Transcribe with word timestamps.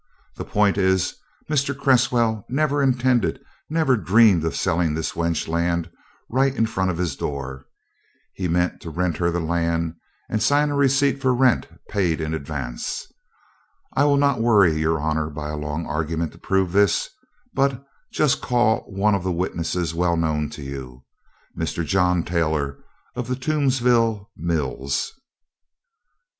The 0.35 0.45
point 0.45 0.79
is, 0.79 1.13
Mr. 1.47 1.77
Cresswell 1.77 2.43
never 2.49 2.81
intended 2.81 3.39
never 3.69 3.95
dreamed 3.95 4.43
of 4.43 4.55
selling 4.55 4.95
this 4.95 5.11
wench 5.11 5.47
land 5.47 5.91
right 6.27 6.55
in 6.55 6.65
front 6.65 6.89
of 6.89 6.97
his 6.97 7.15
door. 7.15 7.67
He 8.33 8.47
meant 8.47 8.81
to 8.81 8.89
rent 8.89 9.17
her 9.17 9.29
the 9.29 9.39
land 9.39 9.93
and 10.27 10.41
sign 10.41 10.71
a 10.71 10.75
receipt 10.75 11.21
for 11.21 11.35
rent 11.35 11.67
paid 11.87 12.19
in 12.19 12.33
advance. 12.33 13.11
I 13.93 14.05
will 14.05 14.17
not 14.17 14.41
worry 14.41 14.73
your 14.75 14.99
honor 14.99 15.29
by 15.29 15.49
a 15.51 15.55
long 15.55 15.85
argument 15.85 16.31
to 16.31 16.39
prove 16.39 16.71
this, 16.71 17.07
but 17.53 17.85
just 18.11 18.41
call 18.41 18.79
one 18.91 19.13
of 19.13 19.23
the 19.23 19.31
witnesses 19.31 19.93
well 19.93 20.17
known 20.17 20.49
to 20.57 20.63
you 20.63 21.03
Mr. 21.55 21.85
John 21.85 22.23
Taylor 22.23 22.83
of 23.15 23.27
the 23.27 23.35
Toomsville 23.35 24.31
mills." 24.35 25.11